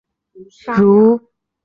[0.31, 1.25] 如下图所示。